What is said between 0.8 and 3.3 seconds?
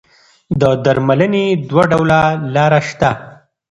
درملنې دوه ډوله لاره شته.